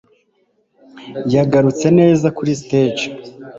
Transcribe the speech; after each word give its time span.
Yagarutse 1.33 1.87
neza 1.99 2.27
kuri 2.37 2.51
stage. 2.61 3.05